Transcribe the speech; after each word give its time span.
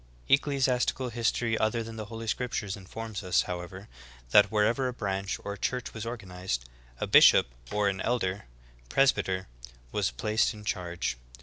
3. 0.25 0.33
Ecclesiastical 0.33 1.09
history 1.09 1.55
other 1.59 1.83
than 1.83 1.95
the 1.95 2.05
holy 2.05 2.25
bcriptures 2.25 2.75
informs 2.75 3.21
us, 3.21 3.43
however, 3.43 3.87
that 4.31 4.49
wherever 4.51 4.87
a 4.87 4.93
branch, 4.93 5.37
or 5.43 5.55
church, 5.55 5.93
was 5.93 6.07
organized, 6.07 6.67
a 6.99 7.05
bishop 7.05 7.49
or 7.71 7.87
an 7.87 8.01
elder 8.01 8.45
(presbyter) 8.89 9.47
was 9.91 10.09
placed 10.09 10.55
in 10.55 10.65
charge. 10.65 11.17